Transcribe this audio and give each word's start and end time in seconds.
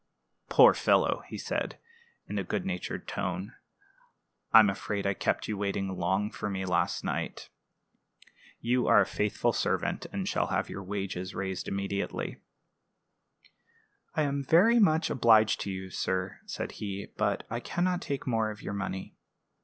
"Poor 0.49 0.73
fellow!" 0.73 1.21
he 1.27 1.37
said, 1.37 1.77
in 2.27 2.39
a 2.39 2.43
good 2.43 2.65
natured 2.65 3.07
tone, 3.07 3.53
"I'm 4.51 4.67
afraid 4.67 5.05
I 5.05 5.13
kept 5.13 5.47
you 5.47 5.55
waiting 5.59 5.89
long 5.89 6.31
for 6.31 6.49
me 6.49 6.65
last 6.65 7.03
night. 7.03 7.49
You 8.59 8.87
are 8.87 9.01
a 9.01 9.05
faithful 9.05 9.53
servant, 9.53 10.07
and 10.11 10.27
shall 10.27 10.47
have 10.47 10.71
your 10.71 10.81
wages 10.81 11.35
raised 11.35 11.67
immediately." 11.67 12.37
"I 14.15 14.23
am 14.23 14.43
very 14.43 14.79
much 14.79 15.11
obliged 15.11 15.61
to 15.61 15.71
you, 15.71 15.91
sir," 15.91 16.39
said 16.47 16.71
he; 16.81 17.09
"but 17.15 17.45
I 17.51 17.59
can 17.59 17.83
not 17.83 18.01
take 18.01 18.25
more 18.25 18.49
of 18.49 18.63
your 18.63 18.73
money. 18.73 19.13